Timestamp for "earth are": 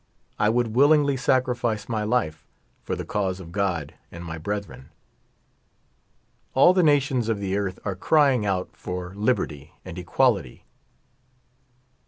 7.55-7.95